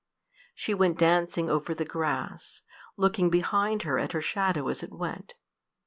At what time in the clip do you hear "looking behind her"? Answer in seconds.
2.97-3.99